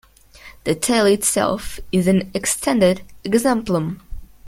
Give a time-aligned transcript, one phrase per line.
[0.63, 4.01] The tale itself is an extended exemplum.